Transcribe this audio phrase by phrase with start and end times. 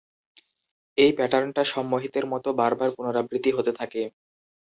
[0.97, 4.01] এই প্যাটার্নটা সম্মোহিতের মত বার বার পুনরাবৃত্তি হতে থাকে।